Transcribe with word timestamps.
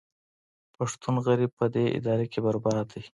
پښتون 0.77 1.15
غریب 1.27 1.51
په 1.59 1.65
دې 1.75 1.85
اداره 1.97 2.25
کې 2.31 2.39
برباد 2.45 2.85
دی 2.91 3.03